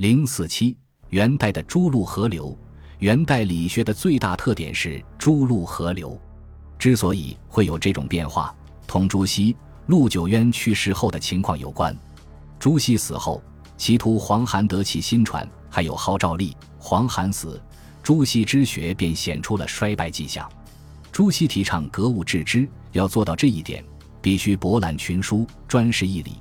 [0.00, 0.74] 零四七，
[1.10, 2.56] 元代的诸路河流。
[3.00, 6.18] 元代理学的最大特点是诸路河流。
[6.78, 8.54] 之所以会有这种变化，
[8.86, 9.54] 同朱熹、
[9.88, 11.94] 陆九渊去世后的情况有关。
[12.58, 13.42] 朱熹死后，
[13.76, 16.56] 其徒黄邯得其新传，还有号召力。
[16.78, 17.60] 黄邯死，
[18.02, 20.50] 朱熹之学便显出了衰败迹象。
[21.12, 23.84] 朱熹提倡格物致知，要做到这一点，
[24.22, 26.36] 必须博览群书，专事一理。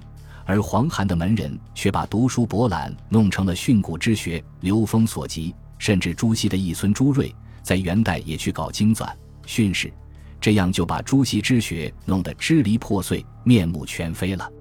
[0.49, 5.53] 而黄邯的门人却把读书博览弄成了训诂之学，流风所及。
[5.77, 7.31] 甚至朱熹的一孙朱瑞
[7.61, 9.13] 在元代也去搞经纂
[9.45, 9.93] 训示，
[10.41, 14.51] 这样就把朱熹之学弄得支离破碎、面目全非了。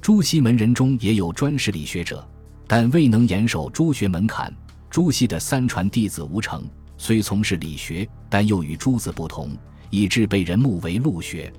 [0.00, 2.28] 朱熹门人中也有专事理学者，
[2.66, 4.52] 但未能严守朱学门槛。
[4.90, 9.56] 朱熹的三传弟子吴承虽从事理学，但又与朱子不同，
[9.88, 11.52] 以致被人目为陆学。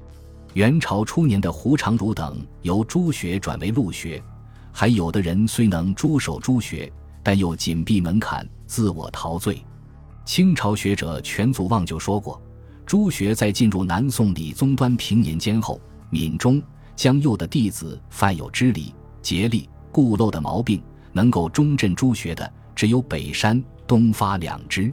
[0.54, 4.22] 元朝初年的胡长儒等由朱学转为陆学，
[4.72, 8.48] 还有的人虽能朱守朱学，但又紧闭门槛。
[8.66, 9.64] 自我陶醉，
[10.26, 12.42] 清朝学者全祖望就说过：
[12.86, 15.80] 朱学在进入南宋理宗端平年间后，
[16.10, 16.62] 闽中、
[16.96, 20.82] 江右的弟子犯有支离、竭力、固漏的毛病，
[21.14, 24.92] 能够中镇朱学的只有北山、东发两支。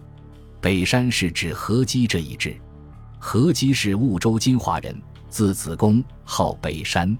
[0.60, 2.54] 北山是指何基这一支，
[3.18, 4.98] 何基是婺州金华人，
[5.36, 7.14] 字子公，号北山，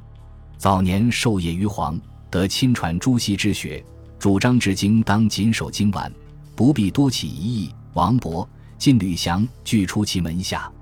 [0.56, 2.00] 早年授业于黄，
[2.30, 3.84] 得亲传朱熹之学，
[4.18, 6.10] 主张至今当谨守经完。
[6.54, 7.74] 不必多起疑义。
[7.92, 10.72] 王勃、晋吕祥俱出其门下。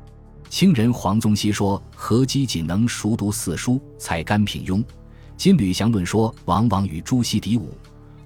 [0.48, 4.80] 清人黄宗羲说：“何基仅能熟读四书，才干平庸。”
[5.36, 7.76] 金吕祥论说：“往往与朱熹敌伍。”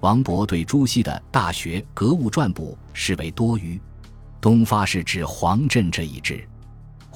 [0.01, 3.81] 王勃对朱熹的大学格物传补视为多余。
[4.39, 6.47] 东发是指黄镇这一支。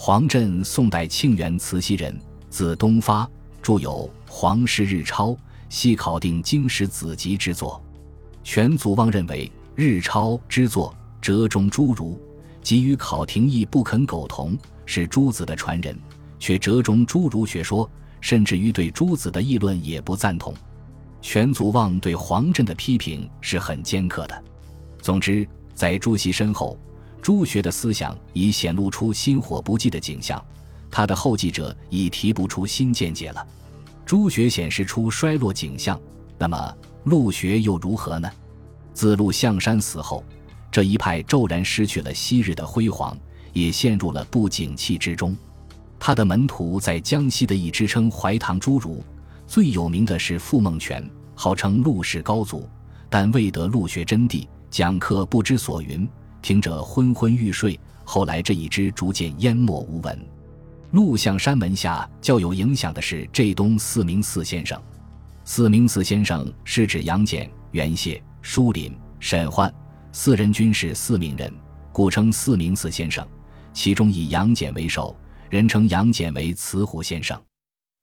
[0.06, 2.14] 黄镇，宋代庆元慈溪人，
[2.50, 3.26] 字东发，
[3.62, 5.30] 著有《黄氏日钞》，
[5.70, 7.82] 系考定经史子集之作。
[8.44, 9.50] 全祖望认为。
[9.76, 12.20] 日超之作折中诸儒，
[12.62, 15.98] 给予考廷议不肯苟同，是诸子的传人，
[16.38, 17.90] 却折中诸儒学说，
[18.20, 20.54] 甚至于对诸子的议论也不赞同。
[21.22, 24.44] 全祖望对黄镇的批评是很尖刻的。
[25.02, 26.78] 总之，在朱熹身后，
[27.24, 30.44] 朱学的思想已显露出薪火不济的景象，
[30.92, 33.48] 他的后继者已提不出新见解了。
[34.06, 35.98] 朱学显示出衰落景象，
[36.38, 38.30] 那么陆学又如何呢？
[38.94, 40.22] 自陆象山死后，
[40.70, 43.18] 这一派骤然失去了昔日的辉煌，
[43.54, 45.34] 也陷入了不景气之中。
[45.98, 49.02] 他的门徒在江西的一支称怀唐诸儒，
[49.48, 52.68] 最有名的是傅孟全，号称陆氏高祖，
[53.10, 56.06] 但未得陆学真谛，讲课不知所云，
[56.44, 57.80] 听者昏昏欲睡。
[58.04, 60.28] 后来这一支逐渐淹没无闻。
[60.92, 64.80] 陆象山门下较有影响的是浙东四明寺先生。
[65.46, 68.22] 四明寺先生是指杨戬、袁谢。
[68.42, 69.74] 舒林、沈焕
[70.12, 71.50] 四人均是四明人，
[71.94, 73.26] 故称四明寺先生。
[73.72, 75.16] 其中以杨戬为首，
[75.50, 77.42] 人称杨戬为慈湖先生。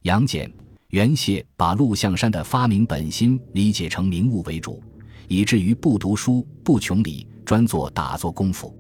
[0.05, 0.50] 杨戬、
[0.89, 4.83] 袁谢把陆象山的发明本心理解成名物为主，
[5.29, 8.72] 以至于不读书、不穷理，专做打坐功夫。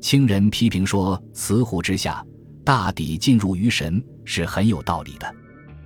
[0.00, 2.20] 清人批评说：“慈湖之下，
[2.64, 5.34] 大抵进入于神，是很有道理的。”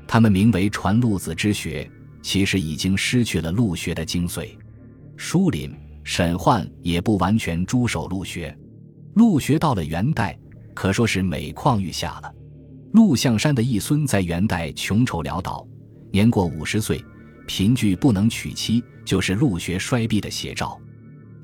[0.09, 1.87] 他们名为传陆子之学，
[2.23, 4.49] 其实已经失去了陆学的精髓。
[5.15, 8.57] 舒林、沈焕也不完全诛守陆学，
[9.13, 10.35] 陆学到了元代，
[10.73, 12.35] 可说是每况愈下了。
[12.93, 15.67] 陆象山的一孙在元代穷愁潦倒，
[16.11, 17.05] 年过五十岁，
[17.47, 20.81] 贫窭不能娶妻，就是陆学衰敝的写照。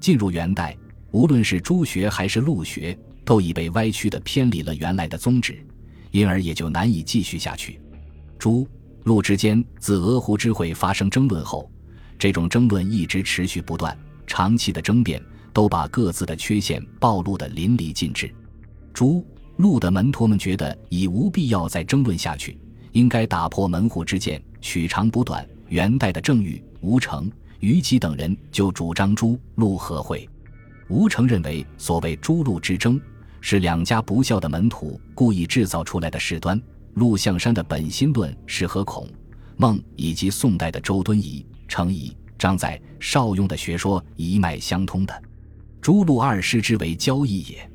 [0.00, 0.76] 进入元代，
[1.10, 5.64] 无论是朱学还是陆学，都已被歪曲的偏离了原来的宗旨，
[6.10, 7.81] 因而也就难以继续下去。
[8.38, 8.66] 朱、
[9.04, 11.70] 陆之间自鹅湖之会发生争论后。
[12.19, 15.22] 这种争论一直持续不断，长期的争辩
[15.53, 18.28] 都把各自的缺陷暴露得淋漓尽致。
[18.92, 19.25] 朱、
[19.58, 22.58] 陆的门徒们觉得已无必要再争论下去，
[22.92, 25.48] 应该打破门户之见，取长补短。
[25.69, 30.28] 元代的郑煜、吴成、虞姬等人就主张朱、陆合会。
[30.88, 33.00] 吴承认为，所谓朱、陆之争，
[33.40, 36.60] 是两家不孝的门徒故意制造出来的事端。
[36.94, 39.08] 陆象山的本心论是和孔、
[39.56, 41.44] 孟以及宋代的周敦颐。
[41.69, 45.22] 程颐、张载、邵雍的学说一脉相通的，
[45.82, 47.70] 诸陆二师之为交易也，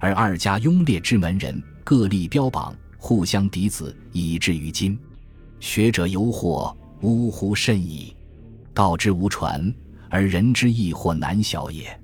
[0.00, 4.98] 而二家拥列之门人各立标榜，互相敌子，以至于今，
[5.60, 8.16] 学者犹惑，呜呼甚矣。
[8.76, 9.74] 道之无传，
[10.10, 11.98] 而人之异或难晓也。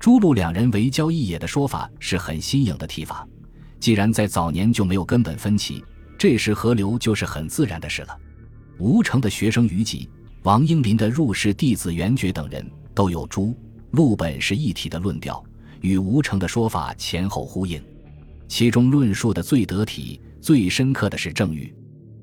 [0.00, 3.28] 诸陆两人为交易也的说法是很新颖的提法。
[3.78, 5.84] 既然在早年就没有根本分歧，
[6.16, 8.16] 这时合流就是很自然的事了。
[8.78, 10.08] 吴承的学生虞姬。
[10.44, 12.64] 王英林的入室弟子袁觉等人
[12.94, 13.52] 都有朱、
[13.90, 15.44] 陆本是一体的论调，
[15.80, 17.82] 与吴承的说法前后呼应。
[18.46, 21.74] 其中论述的最得体、最深刻的是郑玉。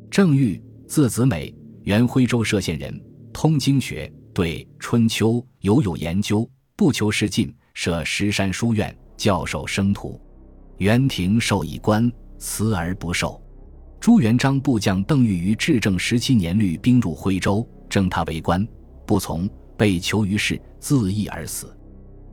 [0.09, 1.53] 郑玉，字子美，
[1.83, 2.97] 原徽州歙县人，
[3.33, 5.31] 通经学，对《春秋》
[5.61, 6.47] 尤有研究，
[6.77, 10.21] 不求仕进，设石山书院，教授生徒。
[10.77, 13.41] 元廷授以官，辞而不受。
[13.99, 18.65] 朱元璋部将邓玉于至正十七年率兵入徽州，征他为官，
[19.05, 21.75] 不从，被囚于市，自缢而死。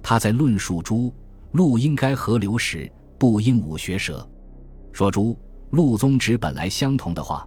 [0.03, 1.13] 他在论述朱、
[1.53, 4.29] 陆应该合流时，不应武学舌，
[4.93, 5.37] 说朱、
[5.71, 7.47] 陆宗旨本来相同的话，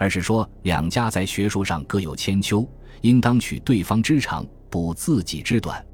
[0.00, 2.66] 而是说两家在学术上各有千秋，
[3.02, 5.84] 应当取对方之长，补自己之短。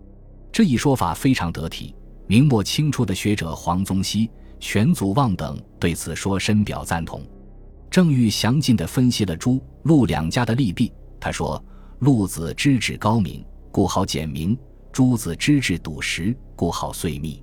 [0.53, 1.93] 这一说法非常得体。
[2.29, 4.31] 明末清初的学者黄宗羲、
[4.61, 7.21] 全祖望等对此说深表赞同。
[7.91, 10.93] 郑玉详尽地分析了朱、陆两家的利弊。
[11.19, 11.61] 他说
[11.99, 14.57] ：“陆子知止高明，故好简明；
[14.93, 17.43] 朱子知止笃实，故好遂密。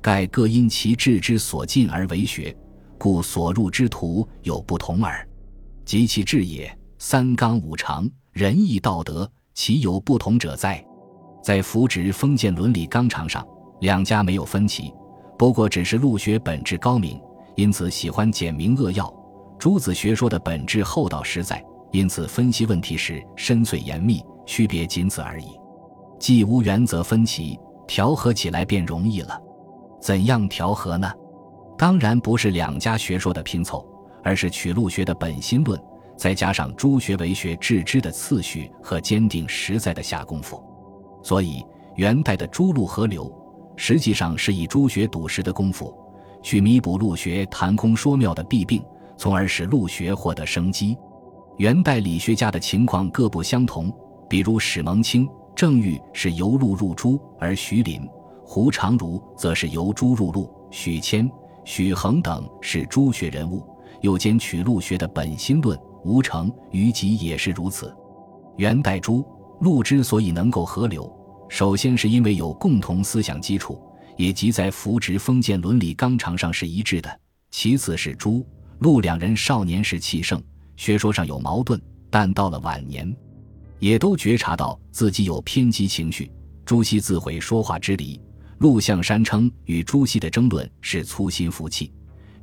[0.00, 2.56] 盖各因其志之所进而为学，
[2.96, 5.28] 故所入之途有不同耳。
[5.86, 10.84] 及其志也，三纲五常、仁义道德，其有不同者哉？
[11.40, 13.46] 在扶植封建伦理纲常上，
[13.80, 14.92] 两家没有分歧，
[15.38, 17.20] 不过只是陆学本质高明，
[17.54, 19.14] 因此喜欢简明扼要。”
[19.60, 25.46] 朱子学说的本质厚道实在，因此分析问题时深邃严密，区别仅此而已。
[26.18, 27.56] 既无原则分歧，
[27.86, 29.40] 调和起来便容易了。
[30.00, 31.10] 怎样调和呢？
[31.78, 33.86] 当然不是两家学说的拼凑，
[34.26, 35.80] 而是取陆学的本心论，
[36.16, 40.60] 再加上朱学为学致知的次序和坚定实在的下功夫。
[41.22, 41.64] 所以，
[41.94, 43.32] 元代的朱陆合流，
[43.76, 45.96] 实际上是以朱学笃实的功夫，
[46.42, 48.82] 去弥补陆学谈空说妙的弊病。
[49.16, 50.98] 从而使陆学获得生机。
[51.58, 53.90] 元代理学家的情况各不相同，
[54.28, 58.06] 比如史蒙清、郑玉是由陆入朱，而徐林、
[58.44, 60.52] 胡长儒则是由朱入陆。
[60.70, 61.30] 许谦、
[61.64, 63.64] 许衡等是朱学人物，
[64.00, 65.78] 又兼取陆学的本心论。
[66.04, 67.92] 吴承、于吉也是如此。
[68.56, 69.26] 元代朱、
[69.60, 71.12] 陆之所以能够合流，
[71.48, 73.82] 首先是因为有共同思想基础，
[74.16, 77.10] 也即在扶植封建伦理纲常上是一致的；
[77.50, 78.46] 其次是朱。
[78.78, 80.40] 陆两人少年时气盛，
[80.76, 83.12] 学说上有矛盾，但到了晚年，
[83.80, 86.30] 也都觉察到自己有偏激情绪。
[86.64, 88.20] 朱熹自毁说话之理，
[88.58, 91.92] 陆象山称与朱熹的争论是粗心浮气，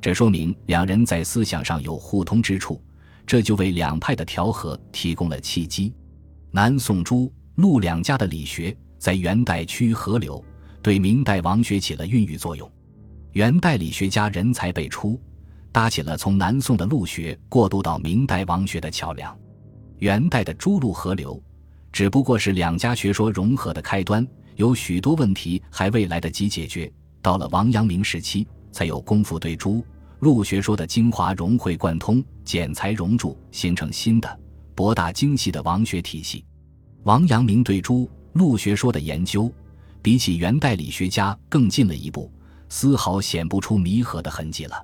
[0.04, 2.78] 这说明两人在思想上有互通之处，
[3.26, 5.94] 这就为两派的调和提供了契机。
[6.50, 10.44] 南宋朱、陆两家的理学在元代趋于河流，
[10.82, 12.70] 对明代王学起了孕育作用。
[13.32, 15.18] 元代理学家人才辈出。
[15.72, 19.34] 搭起了从南宋的陆学过渡到明代王学的桥梁。
[20.00, 21.42] 元代的诸陆合流，
[21.90, 26.92] 只不过是两家学说融合的开端，有许多问题还未来得及解决。
[27.22, 29.82] 到了王阳明时期，才有功夫对诸
[30.24, 34.40] 陆学说的精华融会贯通、剪裁融铸，形成新的
[34.74, 36.42] 博大精细的王学体系。
[37.02, 39.52] 王阳明对朱陆学说的研究，
[40.00, 42.32] 比起元代理学家更进了一步，
[42.70, 44.82] 丝毫显不出弥合的痕迹了。